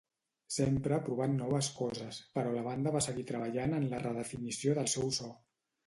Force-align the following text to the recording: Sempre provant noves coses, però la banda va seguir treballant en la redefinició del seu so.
Sempre 0.53 0.97
provant 1.09 1.35
noves 1.41 1.69
coses, 1.81 2.19
però 2.39 2.55
la 2.57 2.65
banda 2.71 2.97
va 2.99 3.05
seguir 3.11 3.29
treballant 3.35 3.79
en 3.83 3.89
la 3.97 4.05
redefinició 4.09 4.79
del 4.83 4.95
seu 4.99 5.19
so. 5.21 5.35